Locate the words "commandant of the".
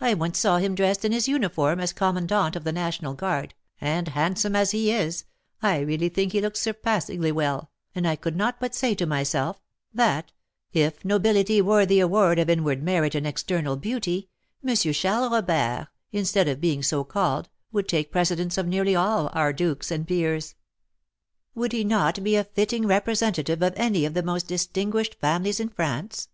1.92-2.72